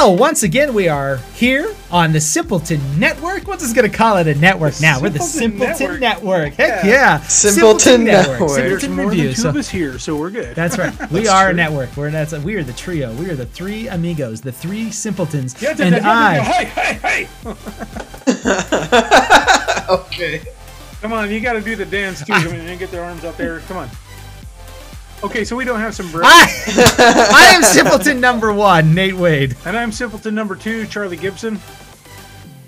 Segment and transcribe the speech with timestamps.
[0.00, 3.48] Well, once again, we are here on the Simpleton Network.
[3.48, 5.00] What's this going to call it a network The now?
[5.00, 6.52] We're the Simpleton Simpleton Network.
[6.54, 6.90] Heck Yeah.
[6.90, 7.18] yeah.
[7.22, 8.38] Simpleton Network.
[8.38, 9.24] There's Simpleton more Review.
[9.24, 10.54] than two So- of us here, so we're good.
[10.54, 10.94] that's right.
[11.10, 11.96] We That's are a network.
[11.96, 13.12] We're that's we are the trio.
[13.14, 16.38] We are the three amigos, the three simpletons, Yeah, yeah, and yeah, yeah, yeah.
[16.38, 16.44] I.
[16.44, 17.56] Hey, hey, hey!
[19.94, 20.42] Okay.
[21.00, 22.32] Come on, you got to do the dance too.
[22.34, 23.58] Come on, and get their arms out there.
[23.60, 23.88] Come on.
[25.22, 26.24] Okay, so we don't have some break.
[26.26, 26.46] I,
[27.34, 29.56] I am simpleton number one, Nate Wade.
[29.64, 31.58] And I'm simpleton number two, Charlie Gibson.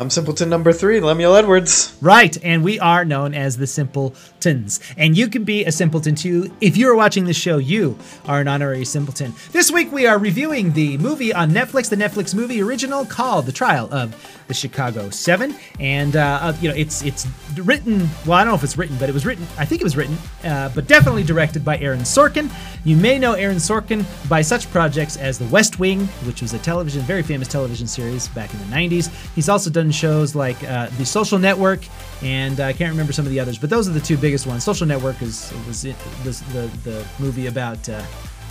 [0.00, 1.94] I'm Simpleton number three, Lemuel Edwards.
[2.00, 4.80] Right, and we are known as the Simpletons.
[4.96, 6.50] And you can be a simpleton too.
[6.62, 9.34] If you are watching this show, you are an honorary simpleton.
[9.52, 13.52] This week we are reviewing the movie on Netflix, the Netflix movie original called The
[13.52, 14.16] Trial of
[14.48, 15.54] the Chicago Seven.
[15.78, 17.26] And uh, uh, you know, it's it's
[17.56, 18.08] written.
[18.24, 19.46] Well, I don't know if it's written, but it was written.
[19.58, 22.50] I think it was written, uh, but definitely directed by Aaron Sorkin.
[22.84, 26.58] You may know Aaron Sorkin by such projects as The West Wing, which was a
[26.58, 29.10] television, very famous television series back in the 90s.
[29.34, 31.80] He's also done shows like uh, The Social Network,
[32.22, 34.46] and uh, I can't remember some of the others, but those are the two biggest
[34.46, 34.64] ones.
[34.64, 38.02] Social Network is was it, was the the movie about uh,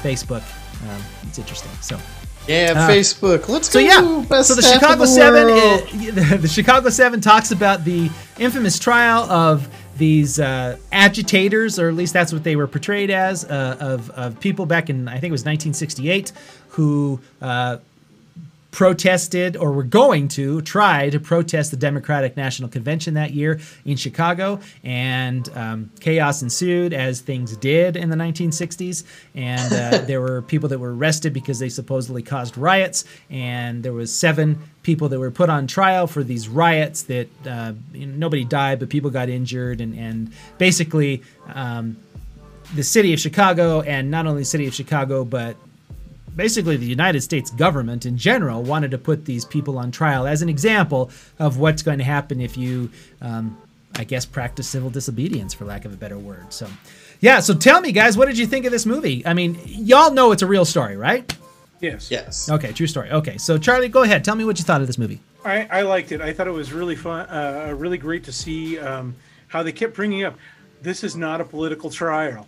[0.02, 0.44] Facebook.
[0.90, 1.72] Um, it's interesting.
[1.82, 2.00] So.
[2.48, 3.48] Yeah, Uh, Facebook.
[3.48, 3.86] Let's So go.
[3.86, 8.10] yeah, Best so the Chicago the Seven, is, the Chicago Seven talks about the
[8.40, 13.44] infamous trial of these uh, agitators, or at least that's what they were portrayed as,
[13.46, 16.32] uh, of of people back in I think it was 1968
[16.70, 17.20] who.
[17.42, 17.78] Uh,
[18.72, 23.98] protested or were going to try to protest the Democratic National Convention that year in
[23.98, 29.04] Chicago, and um, chaos ensued as things did in the 1960s.
[29.34, 33.94] And uh, there were people that were arrested because they supposedly caused riots, and there
[33.94, 38.16] was seven people that were put on trial for these riots that uh, you know,
[38.16, 41.24] nobody died, but people got injured, and and basically.
[41.54, 41.98] Um,
[42.76, 45.58] the city of Chicago, and not only the city of Chicago, but
[46.40, 50.42] basically the United States government in general wanted to put these people on trial as
[50.42, 52.90] an example of what's going to happen if you,
[53.20, 53.58] um,
[53.96, 56.54] I guess, practice civil disobedience, for lack of a better word.
[56.54, 56.66] So,
[57.20, 57.42] yeah.
[57.42, 59.22] So tell me, guys, what did you think of this movie?
[59.28, 61.30] I mean, y'all know it's a real story, right?
[61.82, 62.10] Yes.
[62.10, 62.50] Yes.
[62.50, 63.12] Okay, true story.
[63.12, 64.24] Okay, so Charlie, go ahead.
[64.24, 65.20] Tell me what you thought of this movie.
[65.44, 66.22] I, I liked it.
[66.22, 69.14] I thought it was really fun, uh, really great to see um,
[69.50, 70.38] how they kept bringing up.
[70.82, 72.48] This is not a political trial.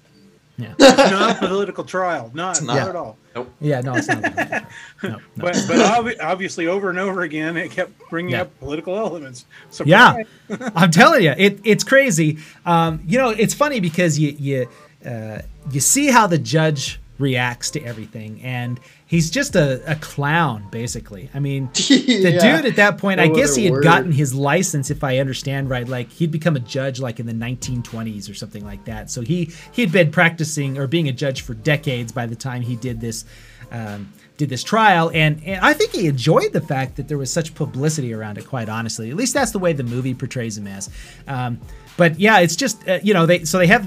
[0.58, 0.74] Yeah.
[0.80, 2.30] It's not a political trial.
[2.34, 2.90] Not, not not.
[2.90, 3.18] at all.
[3.60, 3.82] Yeah.
[3.82, 4.22] No, it's not.
[5.04, 5.18] no, no.
[5.38, 8.42] But but obvi- obviously, over and over again, it kept bringing Yeah.
[8.44, 9.46] up political elements.
[9.70, 10.24] So Yeah,
[10.76, 12.38] I'm telling you, it, it's crazy.
[12.66, 14.68] Um, you know, it's funny because you you
[15.10, 15.42] uh,
[15.72, 18.80] you see how the judge reacts to everything, and
[19.12, 21.30] he's just a, a clown, basically.
[21.34, 22.56] I mean, the Yeah.
[22.62, 23.84] dude at that point, I guess he had word.
[23.84, 25.86] gotten his license, if I understand right.
[25.88, 29.12] Like he'd become a judge like in the 1920s or something like that.
[29.12, 32.76] So he he'd been practicing or being a judge for decades by the time he
[32.78, 33.26] did this.
[33.70, 37.32] Um, did this trial and, and I think he enjoyed the fact that there was
[37.32, 40.66] such publicity around it quite honestly at least that's the way the movie portrays him
[40.66, 40.90] as
[41.28, 41.60] um,
[41.96, 43.86] but yeah it's just uh, you know they so they have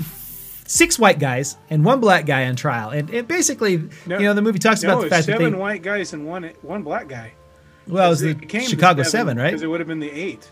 [0.67, 3.77] six white guys and one black guy on trial and it basically
[4.07, 6.13] No, you know the movie talks no, about the it's fact that seven white guys
[6.15, 7.33] and one one black guy.
[7.87, 10.01] well it was the It became the Chicago Seven right Because it would have been
[10.01, 10.51] the eight,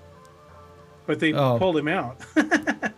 [1.06, 1.58] but they Oh.
[1.58, 2.18] pulled him out.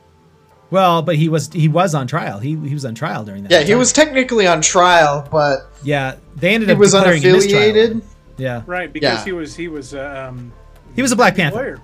[0.70, 3.52] well but he was he was on trial he, he was on trial during that
[3.52, 7.32] Yeah, he was technically on trial, but yeah they ended he up was declaring a
[7.32, 7.60] mistrial.
[7.62, 8.02] unaffiliated.
[8.38, 9.24] yeah right, because Yeah.
[9.24, 10.52] he was he was uh, um,
[10.96, 11.80] he was a Black Panther lawyer.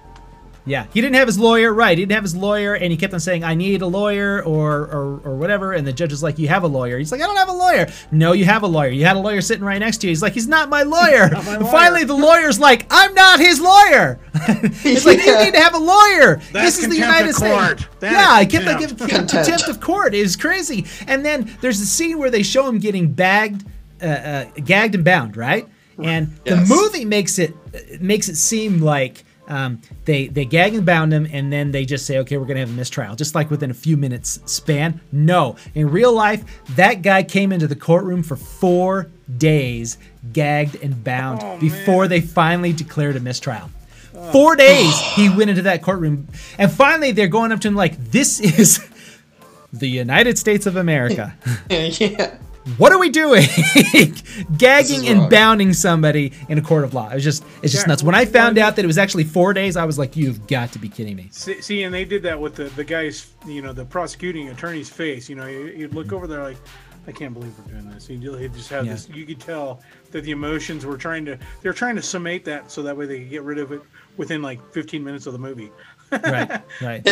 [0.71, 1.75] Yeah, he didn't have his lawyer.
[1.75, 4.43] Right, he didn't have his lawyer, and he kept on saying, "I need a lawyer,"
[4.43, 5.73] or or or whatever.
[5.73, 7.53] And the judge is like, "You have a lawyer." He's like, "I don't have a
[7.53, 8.91] lawyer." No, you have a lawyer.
[8.91, 10.11] You had a lawyer sitting right next to you.
[10.13, 11.71] He's like, "He's not my lawyer." Not my lawyer.
[11.73, 15.79] finally, the lawyer's like, "I'm not his lawyer." it's like you need to have a
[15.79, 16.37] lawyer.
[16.53, 17.85] That's this is the United States.
[18.03, 18.99] yeah, I kept on contempt.
[18.99, 19.33] giving contempt.
[19.33, 19.69] Contempt.
[19.69, 20.15] of court.
[20.15, 20.87] It is crazy.
[21.07, 23.65] And then there's a scene where they show him getting bagged,
[24.03, 25.67] uh, uh, gagged and bound, right?
[26.03, 26.69] And Yes.
[26.69, 27.55] the movie makes it
[28.01, 32.07] makes it seem like um, they they gag and bound him, and then they just
[32.07, 35.01] say, okay, we're gonna have a mistrial, just like within a few minutes span.
[35.13, 36.45] No, in real life,
[36.77, 39.09] that guy came into the courtroom for four
[39.39, 39.99] days,
[40.33, 42.11] gagged and bound, Oh, before man.
[42.11, 43.71] they finally declared a mistrial.
[44.33, 47.97] Four days he went into that courtroom, and finally they're going up to him like,
[48.11, 48.87] "This is
[49.73, 51.35] the United States of America."
[51.71, 52.37] yeah.
[52.79, 53.47] What are we doing?
[54.57, 57.09] Gagging and bounding somebody in a court of law.
[57.11, 58.03] It was just, it's just Yeah, nuts.
[58.03, 60.73] When I found out that it was actually four days, I was like, you've got
[60.73, 61.29] to be kidding me.
[61.33, 64.89] See, see, and they did that with the the guy's, you know, the prosecuting attorney's
[64.91, 65.29] face.
[65.29, 66.57] You know, you, you'd look over there like,
[67.07, 68.07] I can't believe we're doing this.
[68.07, 68.93] He he just had Yeah.
[68.93, 69.09] this.
[69.09, 71.39] You could tell that the emotions were trying to.
[71.63, 73.83] They're trying to summate that so that way they could get rid of it
[74.21, 75.73] within like 15 minutes of the movie.
[76.13, 77.07] right, right.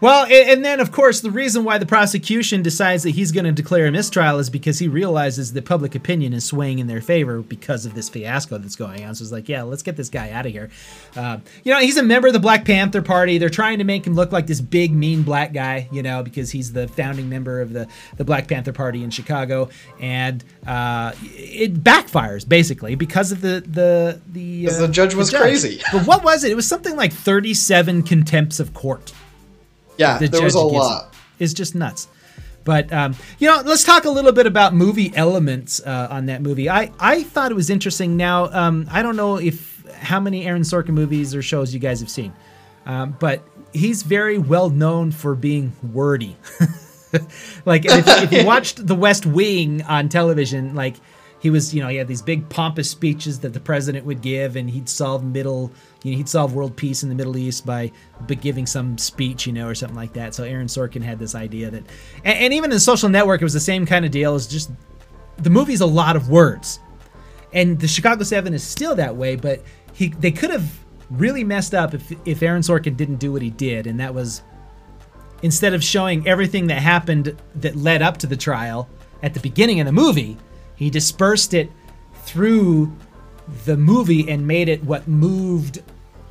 [0.00, 3.44] Well, a- and then of course the reason why the prosecution decides that he's going
[3.44, 7.02] to declare a mistrial is because he realizes that public opinion is swaying in their
[7.02, 9.14] favor because of this fiasco that's going on.
[9.14, 10.70] So it's like, yeah, let's get this guy out of here.
[11.14, 13.36] Uh, you know, he's a member of the Black Panther Party.
[13.36, 16.50] They're trying to make him look like this big, mean black guy, you know, because
[16.50, 17.86] he's the founding member of the
[18.16, 19.68] the Black Panther Party in Chicago,
[20.00, 25.30] and uh, it backfires basically because of the the the, 'Cause uh, the judge was
[25.30, 25.82] crazy.
[25.92, 26.52] But what was it?
[26.52, 29.12] It was something like thirty-seven contempts of court
[29.96, 31.14] Yeah, the there was a lot.
[31.38, 32.08] Is just nuts.
[32.64, 36.42] But um, you know, let's talk a little bit about movie elements uh, on that
[36.42, 36.68] movie.
[36.68, 38.16] I I thought it was interesting.
[38.16, 42.00] Now um, I don't know if how many Aaron Sorkin movies or shows you guys
[42.00, 42.32] have seen,
[42.86, 43.42] um, but
[43.72, 46.36] he's very well known for being wordy.
[47.64, 50.96] like if, if you watched The West Wing on television, like
[51.40, 54.56] he was, you know, he had these big pompous speeches that the president would give,
[54.56, 55.72] and he'd solve middle,
[56.02, 57.90] you know, he'd solve world peace in the Middle East by,
[58.40, 60.34] giving some speech, you know, or something like that.
[60.34, 61.82] So Aaron Sorkin had this idea that,
[62.24, 64.36] and, and even in Social Network, it was the same kind of deal.
[64.36, 64.70] It's just
[65.38, 66.78] the movie's a lot of words,
[67.54, 69.62] and the Chicago Seven is still that way, but
[69.94, 70.70] he they could have
[71.10, 74.42] really messed up if if Aaron Sorkin didn't do what he did, and that was
[75.42, 78.88] instead of showing everything that happened that led up to the trial
[79.22, 80.36] at the beginning of the movie,
[80.80, 81.70] he dispersed it
[82.24, 82.90] through
[83.64, 85.82] the movie and made it what moved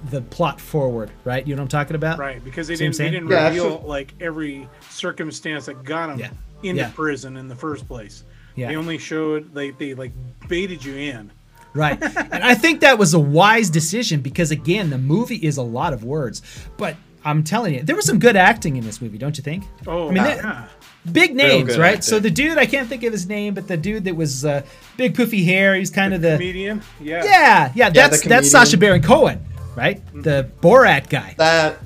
[0.10, 1.12] the plot forward.
[1.24, 1.46] Right?
[1.46, 2.18] You know what I'm talking about?
[2.20, 6.10] Right, because they See didn't they didn't Yeah, reveal feel- like every circumstance that got
[6.10, 6.30] him Yeah.
[6.64, 6.92] into Yeah.
[6.96, 8.24] prison in the first place.
[8.56, 8.70] Yeah.
[8.70, 10.12] They only showed they they like
[10.48, 11.32] baited you in.
[11.76, 12.02] Right.
[12.02, 15.94] and I think that was a wise decision because again, the movie is a lot
[15.94, 16.42] of words,
[16.78, 19.66] but I'm telling you, there was some good acting in this movie, don't you think?
[19.88, 20.42] Oh, I mean, yeah.
[20.42, 20.70] that-
[21.12, 21.90] big names, right?
[21.96, 22.02] acting.
[22.04, 24.62] So the dude, I can't think of his name, but the dude that was uh,
[24.98, 26.82] big poofy hair, he's kind of the comedian.
[27.02, 27.24] Yeah.
[27.24, 27.90] yeah, yeah.
[27.90, 28.66] That's the that's comedian.
[28.66, 29.44] Sacha Baron Cohen,
[29.76, 30.02] right?
[30.24, 31.36] The Borat guy.
[31.38, 31.78] That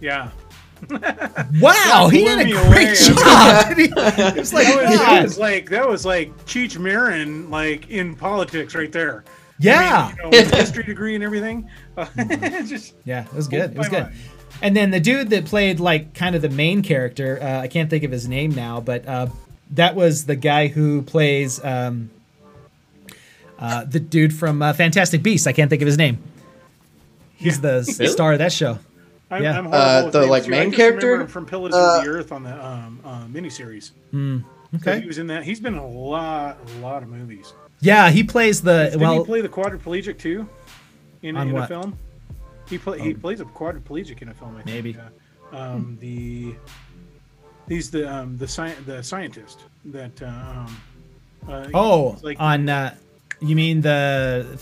[0.00, 0.30] Yeah.
[1.60, 2.94] Wow, he did a great away.
[2.94, 3.74] job.
[3.78, 8.14] it was like, That was, that was like that was like Cheech Marin like in
[8.14, 9.24] politics right there.
[9.58, 10.04] yeah.
[10.04, 11.68] I mean, you know, with history degree and everything.
[12.66, 13.72] just Yeah, it was good.
[13.72, 14.04] It was good.
[14.04, 14.14] mind.
[14.62, 17.88] And then the dude that played like kind of the main character, uh, I can't
[17.90, 19.26] think of his name now, but uh,
[19.72, 22.10] that was the guy who plays um,
[23.58, 25.46] uh, the dude from uh, Fantastic Beasts.
[25.46, 26.18] I can't think of his name.
[27.36, 28.08] He's the Really?
[28.12, 28.78] star of that show.
[29.30, 29.58] I'm, Yeah.
[29.58, 30.50] I'm horrible Uh, with the, names, like, too.
[30.50, 31.06] main I just character?
[31.06, 33.90] remember him from Pillars Uh, of the Earth on the um, uh, miniseries.
[34.76, 35.00] Okay.
[35.00, 35.44] He was in that.
[35.44, 37.52] He's been in a lot, a lot of movies.
[37.80, 39.18] Yeah, he plays the Didn't well.
[39.20, 40.48] he play the quadriplegic too?
[41.22, 41.96] In, On in a film?
[42.68, 44.56] He play, he plays a quadriplegic in a film.
[44.56, 44.66] I think.
[44.66, 44.90] Maybe.
[44.92, 45.08] Yeah.
[45.58, 46.54] Um, the
[47.68, 50.82] he's the um, the sci- the scientist that uh, um,
[51.48, 52.94] uh, oh, like on uh,
[53.40, 54.58] you mean the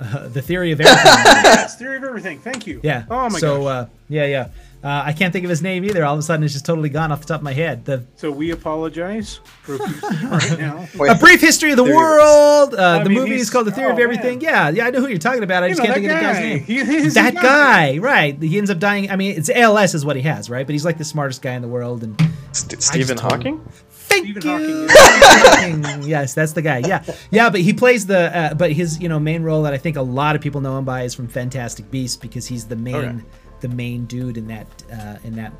[0.00, 1.04] uh, the theory of everything?
[1.04, 2.38] yes, theory of everything.
[2.40, 2.80] Thank you.
[2.82, 3.04] Yeah.
[3.10, 3.68] Oh my so, gosh.
[3.68, 4.48] uh, yeah, yeah.
[4.86, 6.04] Uh, I can't think of his name either.
[6.04, 7.84] All of a sudden, it's just totally gone off the top of my head.
[7.84, 10.86] The so we apologize for right now.
[10.96, 12.72] wait, A Brief History of the World.
[12.72, 14.40] Uh, the mean, movie is called The Theory of oh, Everything.
[14.40, 15.64] Yeah, yeah, I know who you're talking about.
[15.64, 17.02] I You just know, can't think that of the guy's name.
[17.02, 18.40] He that the guy, right?
[18.40, 19.10] He ends up dying.
[19.10, 20.64] I mean, it's ALS is what he has, right?
[20.64, 22.04] But he's like the smartest guy in the world.
[22.04, 22.16] And
[22.52, 23.60] St- Stephen Hawking?
[23.90, 24.86] thank Stephen you.
[24.88, 24.88] Hawking
[25.84, 26.02] Hawking.
[26.08, 26.78] yes, that's the guy.
[26.86, 27.02] Yeah,
[27.32, 27.50] yeah.
[27.50, 28.36] But he plays the.
[28.36, 30.78] Uh, but his you know main role that I think a lot of people know
[30.78, 33.24] him by is from Fantastic Beasts because he's the main Okay.
[33.60, 35.52] The main dude in that uh, in that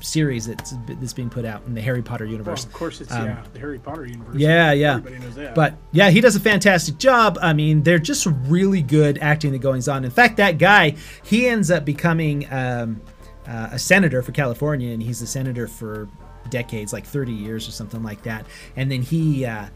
[0.00, 2.64] series that's that's being put out in the Harry Potter Well, universe.
[2.64, 4.36] of course, it's Um, yeah, the Harry Potter universe.
[4.36, 4.96] Yeah, yeah.
[4.96, 5.54] Everybody knows that.
[5.54, 7.38] But yeah, he does a fantastic job.
[7.42, 10.04] I mean, they're just really good acting that goes on.
[10.04, 10.94] In fact, that guy,
[11.24, 13.00] he ends up becoming um,
[13.48, 16.08] uh, a senator for California, and he's a senator for
[16.50, 18.46] decades, like 30 years or something like that.
[18.76, 19.44] And then he.
[19.44, 19.66] Uh,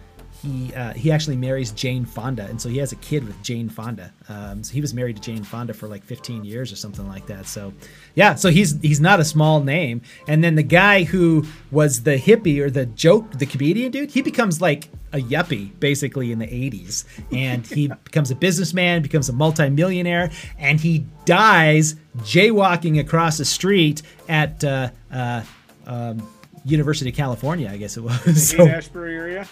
[0.44, 3.68] he, uh, he actually marries Jane Fonda, and so he has a kid with Jane
[3.68, 4.12] Fonda.
[4.28, 7.26] Um, so he was married to Jane Fonda for like 15 years or something like
[7.26, 7.46] that.
[7.46, 7.72] So,
[8.14, 10.02] yeah, so he's he's not a small name.
[10.28, 14.22] And then the guy who was the hippie or the joke, the comedian dude, he
[14.22, 19.32] becomes like a yuppie basically in the 80s and he becomes a businessman becomes a
[19.32, 25.40] multimillionaire and he dies jaywalking across the street at uh, uh,
[25.86, 26.28] um,
[26.64, 29.46] university of california i guess it was the So- Haight-Ashbury area.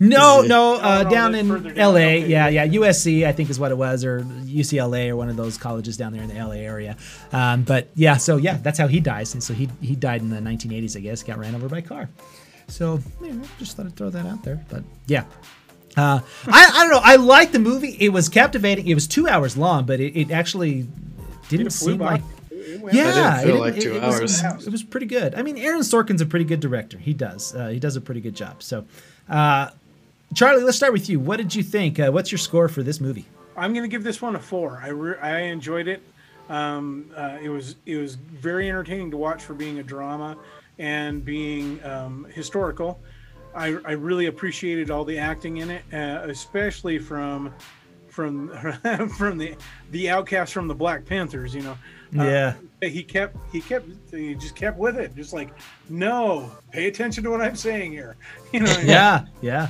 [0.00, 2.26] No no uh, down in la down, okay.
[2.26, 5.56] yeah yeah usc i think is what it was or ucla or one of those
[5.56, 6.96] colleges down there in the la area
[7.32, 10.30] um, but yeah so yeah that's how he dies and so he, he died in
[10.30, 12.08] the 1980s i guess got ran over by a car
[12.68, 15.24] so yeah, just thought i'd throw that out there but yeah
[15.96, 17.00] uh, I, I don't know.
[17.04, 17.96] I liked the movie.
[18.00, 18.88] It was captivating.
[18.88, 20.88] It was two hours long, but it, it actually
[21.48, 22.14] didn't It seem by.
[22.14, 22.22] like.
[22.50, 24.42] It Yeah, it- like it- two it was- hours.
[24.42, 25.36] It was, it was pretty good.
[25.36, 26.98] I mean, Aaron Sorkin's a pretty good director.
[26.98, 27.54] He does.
[27.54, 28.60] Uh, he does a pretty good job.
[28.60, 28.86] So,
[29.28, 29.70] uh,
[30.34, 31.20] Charlie, let's start with you.
[31.20, 31.98] What did you think?
[32.00, 33.26] Uh, what's your score for this movie?
[33.56, 34.80] I'm gonna give this one a four.
[34.82, 36.02] I re- I enjoyed it.
[36.48, 40.36] Um, uh, it was it was very entertaining to watch for being a drama
[40.78, 43.00] and being um, historical.
[43.54, 47.54] I, I really appreciated all the acting in it, uh, especially from
[48.08, 48.48] from
[49.16, 49.54] from the
[49.92, 51.54] the outcasts from the Black Panthers.
[51.54, 51.78] You know,
[52.18, 52.54] Uh, Yeah.
[52.82, 55.50] he kept he kept he just kept with it, just like
[55.88, 58.16] no, pay attention to what I'm saying here.
[58.52, 59.68] You know, Yeah, yeah.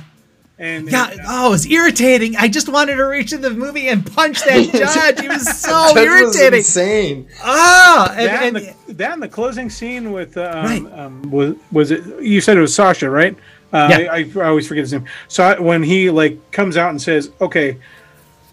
[0.57, 2.37] And Yeah, oh, it's irritating.
[2.37, 5.19] I just wanted to reach in the movie and punch that judge.
[5.21, 6.57] He was so Judge was irritating.
[6.59, 7.27] insane.
[7.43, 10.99] Ah, and, that, and and- the, that and the closing scene with uh, um, Right.
[10.99, 13.35] um, was was it you said it was Sacha right?
[13.73, 14.11] Uh, Yeah.
[14.13, 15.05] I, I always forget his name.
[15.27, 17.77] So I- when he like comes out and says, "Okay,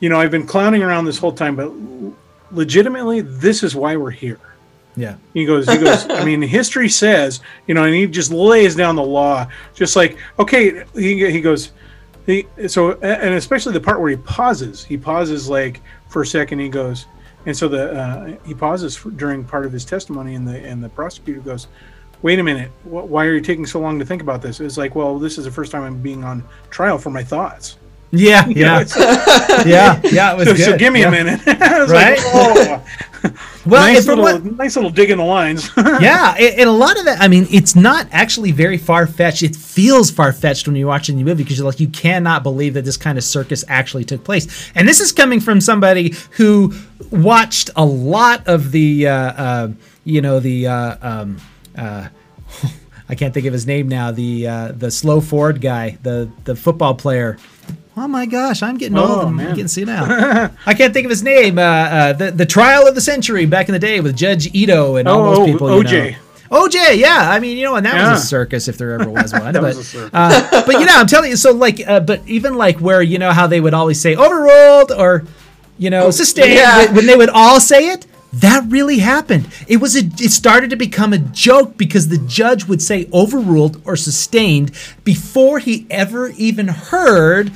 [0.01, 1.71] you know, I've been clowning around this whole time, but
[2.51, 4.41] legitimately, this is why we're here."
[4.97, 6.07] yeah, He goes, he goes.
[6.11, 10.19] I mean, history says, you know, and he just lays down the law, just like,
[10.39, 10.85] okay.
[10.95, 11.71] He he goes,
[12.27, 14.85] he so and especially the part where he pauses.
[14.85, 16.61] He pauses like for a second.
[16.61, 17.07] He goes,
[17.47, 20.83] and so the uh, he pauses for, during part of his testimony, and the and
[20.83, 21.67] the prosecutor goes,
[22.23, 24.61] wait a minute, wh- why are you taking so long to think about this?
[24.61, 27.77] It's like, well, this is the first time I'm being on trial for my thoughts.
[28.13, 30.33] yeah, You know, yeah, yeah, yeah.
[30.35, 30.65] It was so, good.
[30.65, 31.09] so give me yeah.
[31.09, 31.41] a minute.
[31.47, 32.17] Right?
[32.17, 32.85] like, oh,
[33.65, 35.71] Well, nice little, what, nice little dig in the lines.
[35.77, 37.21] yeah, and, a lot of that.
[37.21, 39.43] I mean, it's not actually very far fetched.
[39.43, 42.75] It feels far fetched when you're watching the movie because you're like, you cannot believe
[42.75, 44.71] that this kind of circus actually took place.
[44.75, 46.75] And this is coming from somebody who
[47.11, 49.69] watched a lot of the, uh, uh,
[50.05, 50.67] you know, the.
[50.67, 51.41] Uh, um,
[51.77, 52.09] uh,
[53.09, 54.11] I can't think of his name now.
[54.11, 57.37] The uh, the slow Ford guy, the the football player.
[57.97, 59.25] Oh my gosh, I'm getting Oh, old.
[59.27, 59.51] I'm man.
[59.51, 60.07] getting senile.
[60.67, 61.59] I can't think of his name.
[61.59, 64.97] Uh, uh, the the trial of the century back in the day with Judge Ito
[64.97, 65.77] and all Oh, those oh, people.
[65.77, 66.11] you OJ.
[66.13, 66.17] know.
[66.69, 67.31] OJ, yeah.
[67.31, 68.13] I mean, you know, and that Yeah.
[68.13, 69.53] was a circus if there ever was one.
[69.53, 70.11] That but, was a circus.
[70.15, 71.37] uh, but you know, I'm telling you.
[71.37, 74.91] So like, uh, but even like where you know how they would always say overruled
[74.93, 75.25] or
[75.79, 76.79] you know sustained yeah.
[76.87, 78.07] when- when they would all say it.
[78.37, 79.49] That really happened.
[79.69, 79.99] It was a.
[79.99, 84.71] It started to become a joke because the judge would say overruled or sustained
[85.05, 87.53] before he ever even heard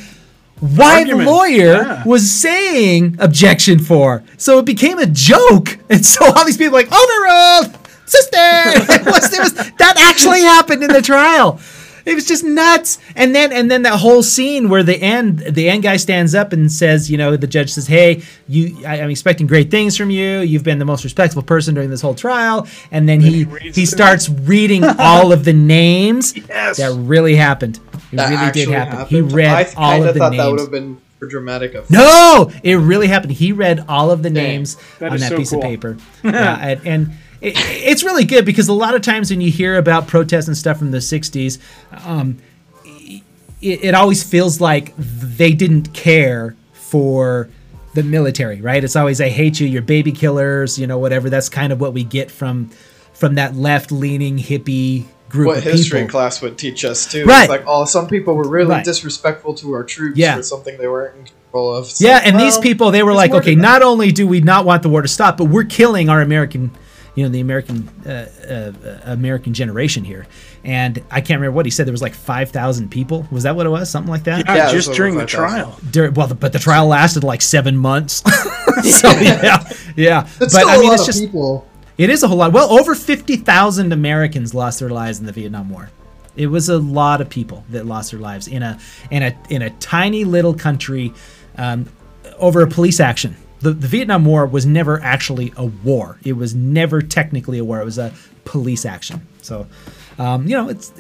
[0.61, 1.27] why Argument.
[1.29, 2.03] the lawyer Yeah.
[2.05, 4.23] was saying objection for.
[4.39, 8.37] So it became a joke, and so all these people were like overruled, sister.
[8.37, 11.61] it was, it was that actually happened in the trial.
[12.07, 12.99] It was just nuts.
[13.17, 16.53] And then and then that whole scene where the end the end guy stands up
[16.53, 20.11] and says, you know, the judge says, "Hey, you, I, I'm expecting great things from
[20.11, 20.39] you.
[20.39, 23.87] You've been the most respectful person during this whole trial." And then he he he
[23.87, 26.33] starts reading all of the names.
[26.49, 26.77] Yes.
[26.79, 27.81] That really happened.
[28.13, 28.93] It That really did actually happen.
[28.99, 29.09] happened.
[29.17, 31.91] He read I all kinda the thought that would have been for dramatic effect.
[31.91, 33.33] No, it really happened.
[33.33, 35.59] He read all of the names That on that so piece cool.
[35.59, 35.97] of paper.
[36.23, 37.11] yeah, uh, and, and
[37.41, 40.57] it, it's really good because a lot of times when you hear about protests and
[40.57, 41.59] stuff from the '60s,
[42.07, 42.39] um,
[42.85, 43.23] it,
[43.85, 47.49] it always feels like they didn't care for
[47.95, 48.83] the military, right?
[48.83, 51.31] It's always "I hate you, you're baby killers," you know, whatever.
[51.31, 52.71] That's kind of what we get from
[53.15, 56.11] from that left-leaning hippie group What history people.
[56.11, 57.25] class would teach us too.
[57.25, 57.45] Right.
[57.45, 58.85] It's like, oh, some people were really Right.
[58.85, 60.37] disrespectful to our troops Yeah.
[60.37, 61.87] for something they weren't in control of.
[61.87, 64.83] It's Yeah, and these people, they were like, okay, not only do we not want
[64.83, 66.71] the war to stop, but we're killing our American,
[67.17, 70.27] you know, the American uh, uh, American generation here.
[70.63, 71.87] And I can't remember what he said.
[71.87, 73.27] There was like five thousand people.
[73.33, 73.91] Was that what it was?
[73.91, 74.47] Something like that.
[74.47, 75.79] Yeah, Yeah, just during the trial.
[75.91, 78.23] Dur- well, the, but the trial lasted like seven months.
[79.01, 80.27] so yeah, yeah.
[80.27, 81.67] It's but still I mean, a lot it's just people.
[81.97, 82.53] it is a whole lot.
[82.53, 85.91] Well, over 50,000 Americans lost their lives in the Vietnam War.
[86.37, 88.79] It was a lot of people that lost their lives in a
[89.11, 91.15] in a in a tiny little country
[91.57, 91.89] um,
[92.37, 93.35] over a police action.
[93.61, 96.19] The, the Vietnam War was never actually a war.
[96.25, 97.81] It was never technically a war.
[97.81, 98.13] It was a
[98.45, 99.27] police action.
[99.43, 99.67] So,
[100.19, 100.93] um, you know, it's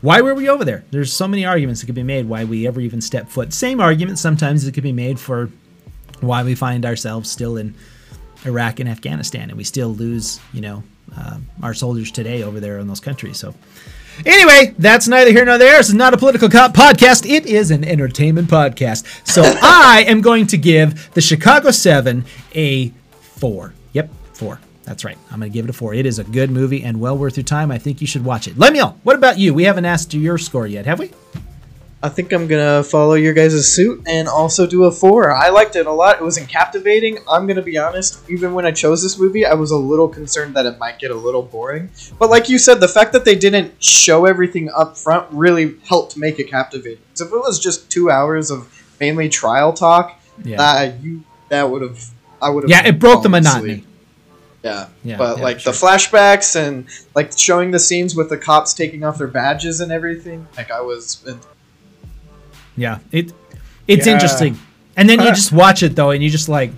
[0.00, 0.84] why were we over there?
[0.90, 3.54] There's so many arguments that could be made why we ever even stepped foot.
[3.54, 5.50] Same argument sometimes that could be made for
[6.20, 7.74] why we find ourselves still in
[8.44, 10.82] Iraq and Afghanistan, and we still lose, you know,
[11.16, 13.38] uh, our soldiers today over there in those countries.
[13.38, 13.54] So,
[14.24, 15.76] anyway, that's neither here nor there.
[15.78, 17.28] This is not a political co- podcast.
[17.28, 19.04] It is an entertainment podcast.
[19.26, 23.74] So, I am going to give the Chicago Seven a four.
[23.92, 24.60] Yep, four.
[24.84, 25.16] That's right.
[25.30, 25.94] I'm going to give it a four.
[25.94, 27.70] It is a good movie and well worth your time.
[27.70, 28.58] I think you should watch it.
[28.58, 29.54] Lemuel, what about you?
[29.54, 31.10] We haven't asked your score yet, have we?
[32.04, 35.32] I think I'm gonna follow your guys' suit and also do a four.
[35.32, 36.16] I liked it a lot.
[36.20, 37.16] It wasn't captivating.
[37.26, 38.18] I'm gonna be honest.
[38.28, 41.10] Even when I chose this movie, I was a little concerned that it might get
[41.10, 41.88] a little boring.
[42.18, 46.18] But like you said, the fact that they didn't show everything up front really helped
[46.18, 46.98] make it captivating.
[47.16, 48.68] 'Cause if it was just two hours of
[49.00, 50.58] mainly trial talk, Yeah.
[50.58, 52.04] that you that would have
[52.42, 52.70] I would have.
[52.70, 53.84] yeah, it broke the monotony.
[54.62, 54.88] Yeah.
[55.02, 55.72] Yeah, but yeah, like sure.
[55.72, 56.84] the flashbacks and
[57.14, 60.82] like showing the scenes with the cops taking off their badges and everything, like I
[60.82, 61.18] was
[62.76, 63.32] Yeah, it
[63.86, 64.14] it's Yeah.
[64.14, 64.58] interesting.
[64.96, 65.34] And then you uh-huh.
[65.34, 66.72] just watch it though, and you just like,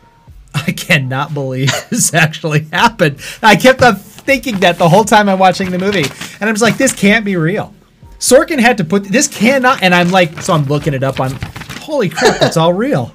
[0.54, 3.18] I cannot believe this actually happened.
[3.42, 6.04] I kept on thinking that the whole time I'm watching the movie,
[6.40, 7.74] and I was like, this can't be real.
[8.18, 11.32] Sorkin had to put this cannot, and I'm like, so I'm looking it up on.
[11.80, 13.12] Holy crap, it's all real.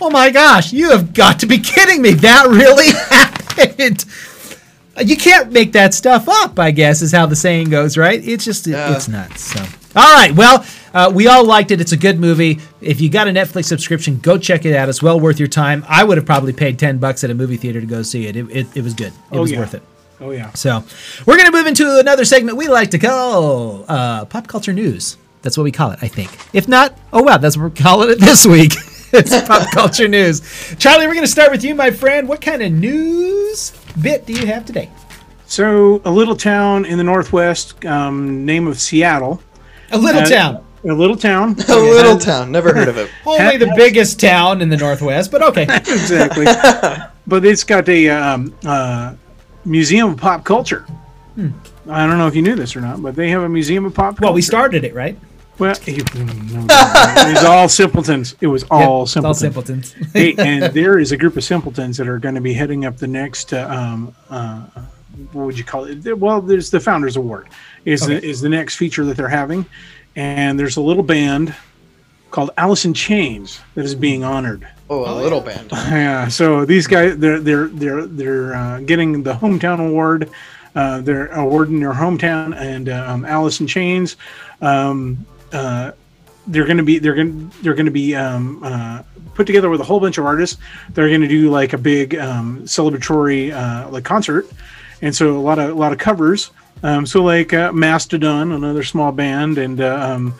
[0.00, 2.12] Oh my gosh, you have got to be kidding me.
[2.14, 4.04] That really happened.
[5.02, 8.22] You can't make that stuff up, I guess, is how the saying goes, right?
[8.26, 8.94] It's just, it- Yeah.
[8.94, 9.40] it's nuts.
[9.42, 9.60] So,
[9.96, 10.32] all right.
[10.32, 11.80] Well, uh, we all liked it.
[11.80, 12.60] It's a good movie.
[12.80, 14.88] If you got a Netflix subscription, go check it out.
[14.88, 15.84] It's well worth your time.
[15.88, 18.36] I would have probably paid 10 bucks at a movie theater to go see it.
[18.36, 19.12] It, it, it was good.
[19.12, 19.58] It Oh, was yeah.
[19.60, 19.82] worth it.
[20.20, 20.52] Oh yeah.
[20.52, 20.84] So,
[21.26, 25.16] we're going to move into another segment we like to call uh, pop culture news.
[25.42, 26.30] That's what we call it, I think.
[26.52, 28.74] If not, oh wow, that's what we're calling it this week.
[29.12, 30.40] it's pop culture news.
[30.78, 32.28] Charlie, we're going to start with you, my friend.
[32.28, 34.88] What kind of news bit do you have today?
[35.46, 39.42] So a little town in the northwest, um, name of Seattle.
[39.90, 40.64] A little Uh, town.
[40.84, 41.50] A little town.
[41.68, 42.50] A little town.
[42.50, 43.08] Never heard of it.
[43.26, 45.62] Only the biggest town in the Northwest, but okay.
[45.70, 46.44] exactly.
[47.26, 49.14] but it's got a um, uh,
[49.64, 50.84] museum of pop culture.
[51.88, 53.94] I don't know if you knew this or not, but they have a museum of
[53.94, 54.24] pop culture.
[54.24, 55.16] Well, we started it, right?
[55.58, 58.34] Well, you- no, it was all simpletons.
[58.40, 59.24] It was all Yep, simpletons.
[59.24, 59.94] all simpletons.
[60.12, 62.96] hey, and there is a group of simpletons that are going to be heading up
[62.96, 63.52] the next.
[63.52, 64.64] Uh, um, uh,
[65.32, 66.18] what would you call it?
[66.18, 67.48] Well, there's the Founders Award.
[67.84, 69.66] Is the, is the next feature that they're having,
[70.16, 71.54] and there's a little band
[72.30, 74.66] called Alice in Chains that is being honored.
[74.90, 75.70] Oh, a little band.
[75.72, 80.30] Yeah, so these guys they're they're they're they're uh, getting the hometown award.
[80.74, 84.16] Uh, they're awarding their hometown and um, Alice in Chains.
[84.60, 85.92] Um, uh,
[86.46, 89.02] they're gonna be they're gonna they're gonna be um, uh,
[89.34, 90.58] put together with a whole bunch of artists.
[90.90, 94.46] They're gonna do like a big um, celebratory uh, like concert,
[95.02, 96.50] and so a lot of a lot of covers.
[96.82, 100.34] Um, so like uh, Mastodon, another small band, and uh, um,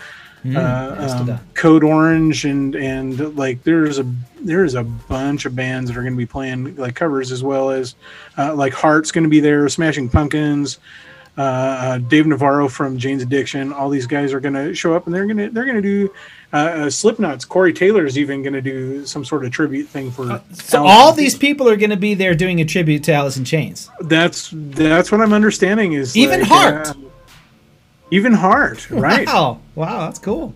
[0.44, 4.06] uh, um, Code Orange and and like there's a
[4.40, 7.70] there's a bunch of bands that are going to be playing like covers as well
[7.70, 7.94] as
[8.36, 10.78] uh, like Heart's going to be there, Smashing Pumpkins,
[11.38, 13.72] uh, uh, Dave Navarro from Jane's Addiction.
[13.72, 15.82] All these guys are going to show up and they're going to they're going to
[15.82, 16.12] do
[16.52, 17.44] uh, uh, Slipknot's.
[17.46, 20.42] Corey Taylor's even going to do some sort of tribute thing for.
[20.52, 20.92] So Alice.
[20.92, 23.88] all these people are going to be there doing a tribute to Alice in Chains.
[24.00, 26.88] That's that's what I'm understanding is Even like, Heart.
[26.88, 26.94] uh,
[28.10, 29.26] even Heart, right?
[29.26, 30.54] Wow, wow, that's cool.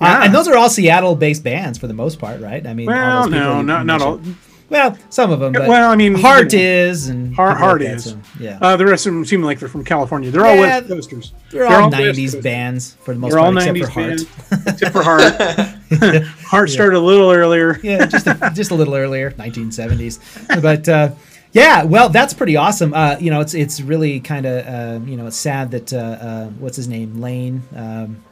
[0.00, 2.64] Uh, and those are all Seattle-based bands for the most part, right?
[2.64, 4.20] I mean, all Well, those people no, not not all.
[4.70, 5.52] Well, some of them.
[5.54, 6.64] But Well, I mean, Heart you know.
[6.64, 8.04] is, and Heart, people Heart like is.
[8.04, 10.30] so, yeah, Uh, the rest of them seem like they're from California.
[10.30, 11.32] They're all Yeah, West Coasters.
[11.50, 14.08] they're, all West '90s bands for the most They're all part, except '90s for Heart.
[14.08, 16.24] bands, except for Heart.
[16.48, 17.80] Heart started a little earlier.
[17.82, 20.60] yeah, just a, just a little earlier, 1970s.
[20.60, 21.10] But uh,
[21.52, 22.92] yeah, well, that's pretty awesome.
[22.92, 25.96] Uh, you know, it's it's really kind of uh, you know it's sad that uh,
[25.96, 28.22] uh, what's his name Layne, um,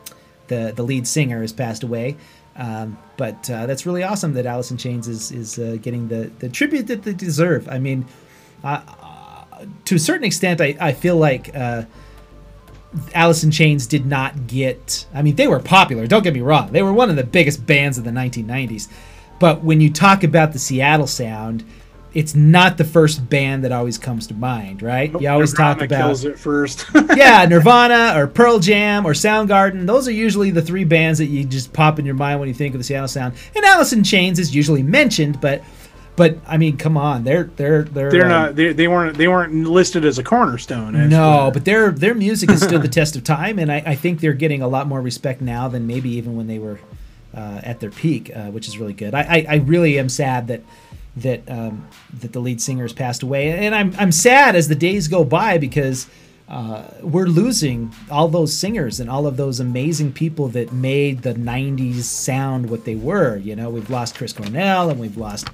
[0.48, 2.16] the the lead singer, has passed away.
[2.56, 6.30] Um, but uh, that's really awesome that Alice in Chains is is uh, getting the
[6.38, 7.68] the tribute that they deserve.
[7.68, 8.06] I mean,
[8.64, 8.80] uh,
[9.84, 11.54] to a certain extent, I I feel like.
[11.54, 11.84] Uh,
[13.12, 15.06] Alice in Chains did not get.
[15.12, 16.06] I mean, they were popular.
[16.06, 18.88] Don't get me wrong; they were one of the biggest bands of the 1990s.
[19.38, 21.62] But when you talk about the Seattle sound,
[22.16, 25.12] it's not the first band that always comes to mind, right?
[25.20, 26.86] You always talk Nirvana about kills it first.
[27.14, 29.86] yeah, Nirvana or Pearl Jam or Soundgarden.
[29.86, 32.54] Those are usually the three bands that you just pop in your mind when you
[32.54, 33.34] think of the Seattle sound.
[33.54, 35.62] And Alice in Chains is usually mentioned, but
[36.16, 38.56] but I mean, come on, they're they're they're they're um, not.
[38.56, 39.18] They, they weren't.
[39.18, 40.96] They weren't listed as a cornerstone.
[40.96, 43.94] as no, but their their music has stood the test of time, and I, I
[43.94, 46.80] think they're getting a lot more respect now than maybe even when they were
[47.34, 49.14] uh, at their peak, uh, which is really good.
[49.14, 50.62] I, I, I really am sad that
[51.16, 51.88] that um,
[52.20, 55.24] that the lead singer has passed away, and I'm I'm sad as the days go
[55.24, 56.06] by because
[56.48, 61.34] uh, we're losing all those singers and all of those amazing people that made the
[61.34, 63.36] '90s sound what they were.
[63.38, 65.48] You know, we've lost Chris Cornell, and we've lost.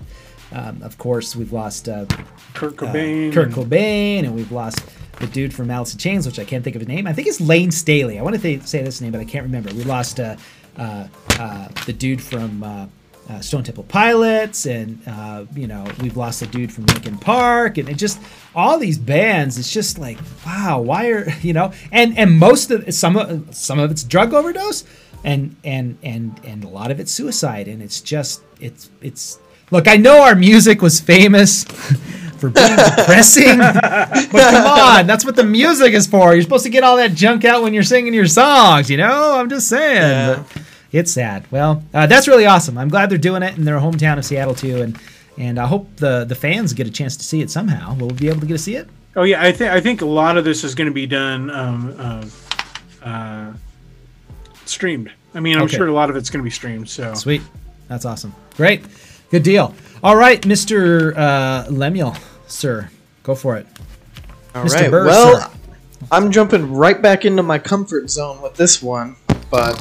[0.53, 2.05] Um, of course, we've lost uh,
[2.53, 3.33] Kurt uh, Cobain.
[3.33, 4.83] Kurt Cobain, and we've lost
[5.19, 7.07] the dude from Alice in Chains, which I can't think of his name.
[7.07, 8.19] I think it's Layne Staley.
[8.19, 9.73] I want to th- say this name, but I can't remember.
[9.73, 10.37] We lost uh,
[10.77, 11.07] uh,
[11.39, 12.91] uh, the dude from
[13.29, 17.79] uh, Stone Temple Pilots, and uh, you know we've lost a dude from Linkin Park,
[17.79, 18.21] and it just
[18.55, 19.59] all these bands.
[19.59, 21.73] It's just like wow, why are you know?
[21.91, 24.85] And and most of some of some of it's drug overdose,
[25.25, 29.39] and and and and a lot of it's suicide, and it's just it's it's.
[29.71, 31.65] Look, I know our music was famous
[32.43, 36.35] for being depressing, but come on, that's what the music is for.
[36.35, 39.39] You're supposed to get all that junk out when you're singing your songs, you know?
[39.39, 39.97] I'm just saying.
[39.97, 40.45] Yeah.
[40.53, 41.45] But it's sad.
[41.51, 42.77] Well, uh, that's really awesome.
[42.79, 44.99] I'm glad they're doing it in their hometown of Seattle too, and
[45.39, 47.95] and I hope the the fans get a chance to see it somehow.
[47.95, 48.89] Will we be able to get to see it?
[49.17, 51.51] Oh yeah, I think I think a lot of this is going to be done
[51.51, 52.25] um, uh,
[53.07, 53.53] uh,
[54.65, 55.11] streamed.
[55.35, 55.77] I mean, I'm Okay.
[55.77, 56.89] sure a lot of it's going to be streamed.
[56.89, 57.43] So Sweet.
[57.89, 58.35] That's awesome.
[58.57, 58.83] Great.
[59.31, 59.75] Good deal.
[60.03, 61.17] All right, Mr.
[61.17, 62.91] Uh, Lemuel, sir,
[63.23, 63.67] go for it.
[64.55, 64.75] All Mr.
[64.75, 64.91] right.
[64.91, 65.51] Burr, well, sir.
[66.11, 69.17] I'm jumping right back into my comfort zone with this one,
[69.51, 69.77] but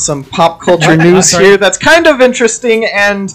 [0.00, 3.34] some pop culture news here that's kind of interesting, and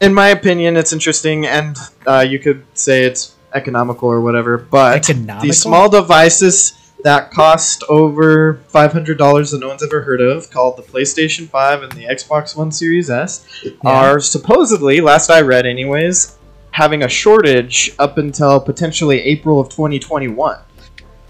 [0.00, 4.56] in my opinion, it's interesting, and uh, you could say it's economical or whatever.
[4.58, 5.42] But Economical?
[5.46, 9.16] these small devices that cost over $500
[9.50, 13.08] that no one's ever heard of, called the PlayStation 5 and the Xbox One Series
[13.08, 13.46] S,
[13.82, 16.36] are supposedly, last I read, anyways,
[16.72, 20.56] having a shortage up until potentially April of 2021.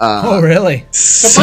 [0.01, 0.87] Uh, Oh, really?
[0.91, 1.41] so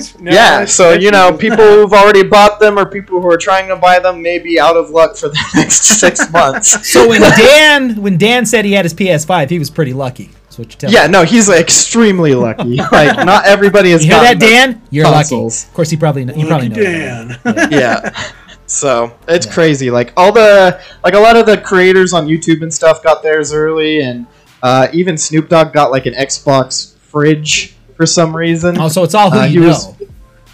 [0.00, 0.20] Surprise!
[0.20, 3.68] No, yeah, so you know, people who've already bought them or people who are trying
[3.68, 6.90] to buy them may be out of luck for the next six months.
[6.90, 10.30] So when Dan when Dan said he had his PS5, he was pretty lucky.
[10.44, 12.76] That's what you're telling Yeah, no, he's like, extremely lucky.
[12.92, 14.04] Like, not everybody is.
[14.04, 14.82] You hear that, gotten Dan?
[14.90, 15.62] You're consoles.
[15.64, 15.68] lucky.
[15.70, 16.76] Of course, he probably kn- you probably know.
[16.76, 17.28] Dan.
[17.44, 17.72] that.
[17.72, 18.30] Yeah.
[18.66, 19.52] So it's Yeah.
[19.52, 19.90] crazy.
[19.90, 23.52] Like all the like a lot of the creators on YouTube and stuff got theirs
[23.52, 24.26] early, and
[24.62, 28.78] uh, even Snoop Dogg got like an Xbox fridge for some reason.
[28.80, 29.66] Oh, so it's all who Uh, you know.
[29.68, 29.94] was-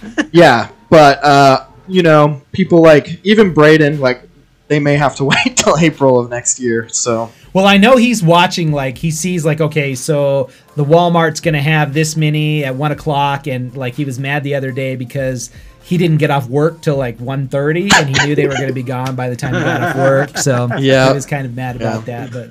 [0.33, 4.23] Yeah, but uh, you know, people like even Braden, like
[4.69, 6.89] they may have to wait till April of next year.
[6.89, 8.73] So Well, I know he's watching.
[8.73, 13.47] Like he sees, like okay, so the Walmart's gonna have this many at one o'clock,
[13.47, 15.51] and like he was mad the other day because
[15.83, 18.83] he didn't get off work till like 1.30 and he knew they were gonna be
[18.83, 20.39] gone by the time he got off work.
[20.39, 21.09] So Yeah.
[21.09, 22.27] he was kind of mad about Yeah.
[22.27, 22.33] that.
[22.33, 22.51] But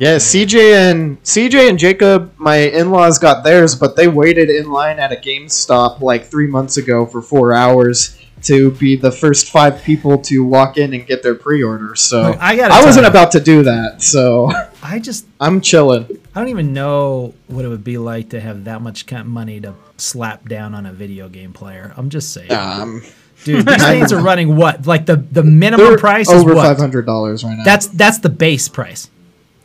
[0.00, 4.98] yeah, CJ and CJ and Jacob, my in-laws got theirs, but they waited in line
[4.98, 9.82] at a GameStop like three months ago for four hours to be the first five
[9.84, 11.94] people to walk in and get their pre-order.
[11.94, 13.10] So Look, I I wasn't you.
[13.10, 14.02] about to do that.
[14.02, 14.50] So
[14.82, 16.06] I just I'm chilling.
[16.34, 19.74] I don't even know what it would be like to have that much money to
[19.96, 21.94] slap down on a video game player.
[21.96, 23.02] I'm just saying, Um,
[23.44, 23.64] dude.
[23.66, 24.86] These things are running what?
[24.86, 26.66] Like the the minimum price is over what?
[26.66, 27.64] five hundred dollars right now.
[27.64, 29.08] That's that's the base price.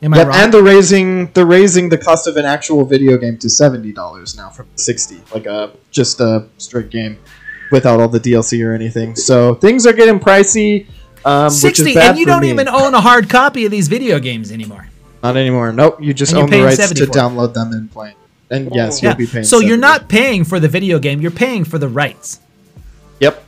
[0.04, 0.36] Am I Yep, wrong?
[0.38, 4.38] and they're raising they're raising the cost of an actual video game to seventy dollars
[4.38, 7.18] now from sixty, like a just a straight game
[7.72, 9.16] without all the DLC or anything.
[9.16, 10.88] So things are getting pricey.
[11.26, 12.52] Um, which Sixty, is bad and you for don't me.
[12.52, 14.88] even own a hard copy of these video games anymore.
[15.24, 15.74] not anymore.
[15.74, 18.14] Nope, you just And own the rights to download them and play.
[18.50, 19.44] And yes, you'll be paying.
[19.44, 22.40] So you're not paying for the video game; you're paying for the rights.
[23.20, 23.44] Yep.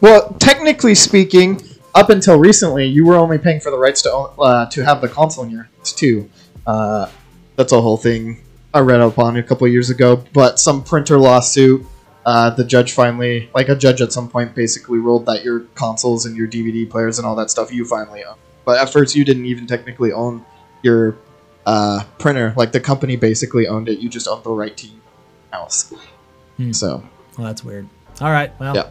[0.00, 1.60] Well, technically speaking,
[1.96, 5.00] up until recently, you were only paying for the rights to own, uh, to have
[5.00, 6.30] the console in your hands too.
[6.66, 7.10] Uh,
[7.56, 10.22] that's a whole thing I read up on a couple years ago.
[10.34, 11.86] But some printer lawsuit,
[12.26, 16.26] uh, the judge finally, like a judge at some point, basically ruled that your consoles
[16.26, 18.36] and your DVD players and all that stuff you finally own.
[18.66, 20.44] But at first, you didn't even technically own
[20.82, 21.16] your
[21.64, 22.52] uh, printer.
[22.56, 24.00] Like the company basically owned it.
[24.00, 25.00] You just owned the right to your
[25.50, 25.94] house.
[26.58, 26.72] Hmm.
[26.72, 27.02] So
[27.38, 27.88] Well, that's weird.
[28.20, 28.88] All right, well, Yeah.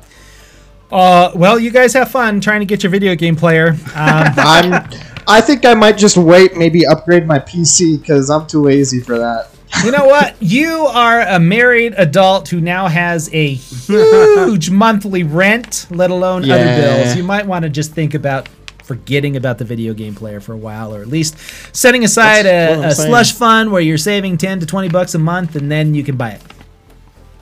[0.92, 3.70] Uh, well, you guys have fun trying to get your video game player.
[3.70, 3.78] Um,
[4.38, 4.90] I'm.
[5.28, 9.18] I think I might just wait, maybe upgrade my PC because I'm too lazy for
[9.18, 9.50] that.
[9.84, 10.36] you know what?
[10.42, 16.64] You are a married adult who now has a huge monthly rent, let alone other
[16.66, 17.16] bills.
[17.16, 18.48] You might want to just think about
[18.84, 21.36] forgetting about the video game player for a while, or at least
[21.76, 25.20] setting aside That's a, a slush fund where you're saving ten to twenty bucks a
[25.20, 26.42] month, and then you can buy it.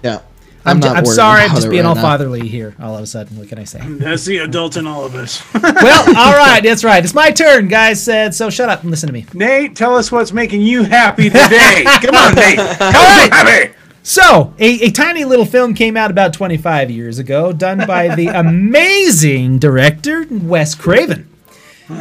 [0.01, 0.21] Yeah,
[0.65, 2.01] I'm, not I'm worried sorry, I'm just being right all now.
[2.01, 3.37] fatherly here all of a sudden.
[3.37, 3.79] What can I say?
[3.85, 5.43] That's the adult in all of us.
[5.61, 7.03] well, all right, that's right.
[7.03, 8.01] It's my turn, guys.
[8.01, 8.49] Said so.
[8.49, 9.25] Shut up and listen to me.
[9.33, 11.83] Nate, tell us what's making you happy today.
[12.01, 12.55] Come on, Nate.
[12.55, 13.73] Tell us you're happy.
[14.05, 18.27] So, a, a tiny little film came out about 25 years ago, done by the
[18.27, 21.29] amazing director Wes Craven.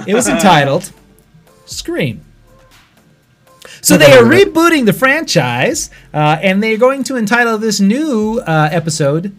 [0.06, 0.92] It was entitled
[1.64, 2.24] Scream.
[3.82, 7.58] So they are Never heard of rebooting the franchise, uh, and they're going to entitle
[7.58, 9.34] this new uh, episode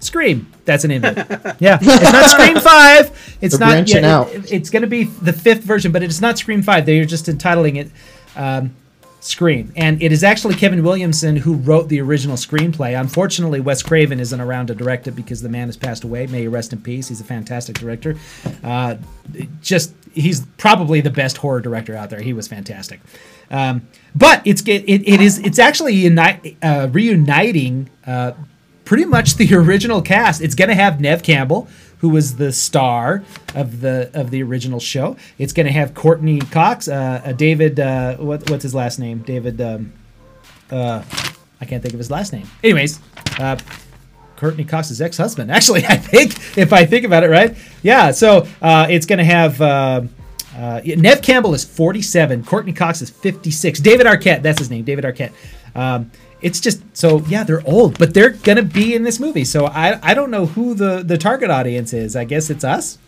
[0.00, 0.46] Scream.
[0.64, 1.18] That's an invent.
[1.60, 3.36] Yeah, it's not Scream Five.
[3.40, 3.76] It's They're not.
[3.88, 6.86] yeah, it- it's going to be the fifth version, but it's not Scream Five.
[6.86, 7.90] They're just entitling it
[8.36, 8.74] um,
[9.20, 12.98] Scream, and it is actually Kevin Williamson who wrote the original screenplay.
[12.98, 16.28] Unfortunately, Wes Craven isn't around to direct it because the man has passed away.
[16.28, 17.08] May he rest in peace.
[17.08, 18.16] He's a fantastic director.
[18.62, 18.94] Uh,
[19.60, 22.20] just he's probably the best horror director out there.
[22.20, 23.00] He was fantastic.
[23.50, 28.32] Um, but it's it, it is it's actually unite, uh, reuniting uh,
[28.84, 30.40] pretty much the original cast.
[30.40, 34.80] It's going to have Neve Campbell, who was the star of the of the original
[34.80, 35.16] show.
[35.38, 37.80] It's going to have Courteney Cox, uh, uh, David.
[37.80, 39.18] Uh, what, what's his last name?
[39.20, 39.60] David.
[39.60, 39.92] Um,
[40.70, 41.02] uh,
[41.60, 42.46] I can't think of his last name.
[42.62, 43.00] Anyways,
[43.38, 43.56] uh,
[44.36, 45.50] Courteney Cox's ex-husband.
[45.50, 47.56] Actually, I think if I think about it, right?
[47.82, 48.12] Yeah.
[48.12, 49.60] So uh, it's going to have.
[49.60, 50.02] Uh,
[50.56, 52.42] uh, Neve Campbell is 47.
[52.42, 53.78] Courteney Cox is 56.
[53.78, 54.82] David Arquette, that's his name.
[54.82, 55.30] David Arquette.
[55.76, 59.44] Um, it's just so yeah, they're old, but they're gonna be in this movie.
[59.44, 62.14] So I I don't know who the the target audience is.
[62.16, 62.98] I guess it's us.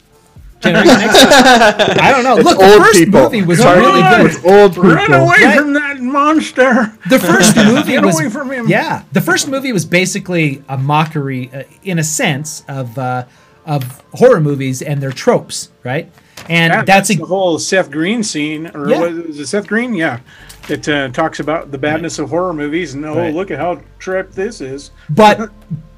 [0.63, 2.37] I don't know.
[2.37, 3.23] It's Look, the first people.
[3.23, 4.27] movie was Sorry, really good.
[4.27, 4.91] It's old people.
[4.91, 5.59] Run away Right?
[5.59, 6.93] from that monster!
[7.09, 8.69] The first movie Get was away from him!
[8.69, 9.05] yeah.
[9.13, 13.25] The first movie was basically a mockery, uh, in a sense, of uh,
[13.65, 16.11] of horror movies and their tropes, right?
[16.49, 19.01] And Yeah, that's, the a, whole Seth Green scene, or Yeah.
[19.01, 19.95] what, was it Seth Green?
[19.95, 20.21] Yeah,
[20.69, 23.35] it uh, talks about the badness of horror movies, and oh, Right.
[23.35, 24.91] look at how tripped this is.
[25.11, 25.51] but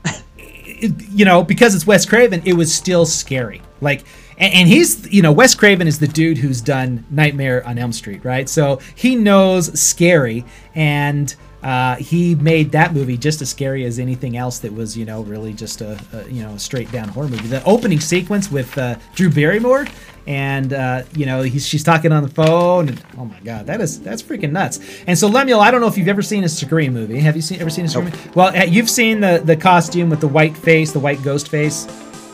[0.38, 3.62] it- you know, because it's Wes Craven, it was still scary.
[3.81, 4.05] Like,
[4.38, 7.92] and, and he's, you know, Wes Craven is the dude who's done Nightmare on Elm
[7.92, 8.48] Street, right?
[8.48, 14.37] So he knows scary, and uh, he made that movie just as scary as anything
[14.37, 17.48] else that was, you know, really just a, a you know, straight down horror movie.
[17.48, 19.87] The opening sequence with uh, Drew Barrymore.
[20.25, 23.81] And uh, you know he's, she's talking on the phone, and oh my god, that
[23.81, 24.79] is that's freaking nuts.
[25.09, 27.18] And so Lemuel, I don't know if you've ever seen a Scream movie.
[27.18, 28.05] Have you seen ever seen a Scream?
[28.05, 28.31] movie?
[28.37, 31.88] Well, uh, you've seen the the costume with the white face, the white ghost face.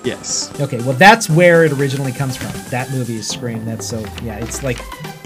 [0.05, 0.53] Yes.
[0.61, 2.53] Okay, well that's where it originally comes from.
[2.71, 3.65] That movie is Scream.
[3.65, 4.77] That's so yeah, it's like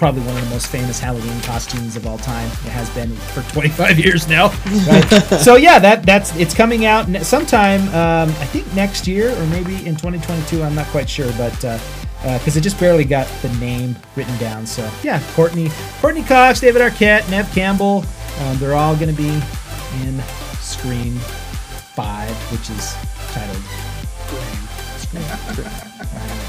[0.03, 2.49] probably one of the most famous Halloween costumes of all time.
[2.49, 4.49] It has been for 25 years now.
[4.88, 5.09] Right?
[5.41, 7.83] so yeah, that that's it's coming out sometime.
[7.91, 10.61] Um, I think next year or maybe in 2022.
[10.61, 14.67] I'm not quite sure, but because it just barely got the name written down.
[14.67, 15.69] So yeah, Courteney
[16.01, 18.05] Courteney Cox, David Arquette, Neve Campbell.
[18.41, 19.41] Um, they're all going to be
[20.03, 20.21] in
[20.59, 21.15] Scream
[21.95, 22.97] Five, which is
[23.31, 23.62] titled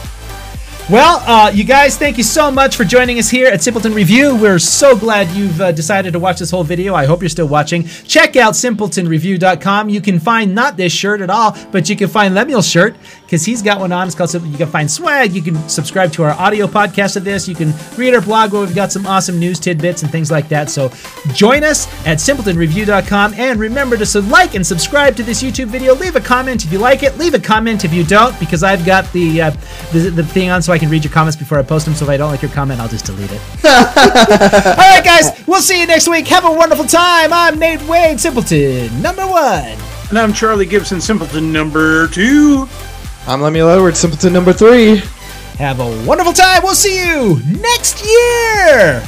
[0.89, 4.35] Well, uh, you guys, thank you so much for joining us here at Simpleton Review.
[4.35, 6.93] We're so glad you've uh, decided to watch this whole video.
[6.93, 7.85] I hope you're still watching.
[7.85, 9.87] Check out simpletonreview.com.
[9.87, 13.45] You can find not this shirt at all, but you can find Lemuel's shirt because
[13.45, 14.07] he's got one on.
[14.07, 14.33] It's called.
[14.33, 15.31] You can find swag.
[15.31, 17.47] You can subscribe to our audio podcast of this.
[17.47, 20.49] You can read our blog where we've got some awesome news tidbits and things like
[20.49, 20.69] that.
[20.69, 20.91] So
[21.33, 25.95] join us at simpletonreview.com and remember to like and subscribe to this YouTube video.
[25.95, 27.17] Leave a comment if you like it.
[27.17, 29.51] Leave a comment if you don't because I've got the uh,
[29.93, 31.93] the, the thing on so I can read your comments before I post them.
[31.93, 33.41] So if I don't like your comment, I'll just delete it.
[33.63, 36.27] All right, guys, we'll see you next week.
[36.27, 37.31] Have a wonderful time.
[37.31, 39.77] I'm Nate Wade, Simpleton number one.
[40.09, 42.67] And I'm Charlie Gibson, Simpleton number two.
[43.27, 45.03] I'm Lemuel Edwards, Simpleton number three.
[45.59, 46.63] Have a wonderful time.
[46.63, 49.07] We'll see you next year.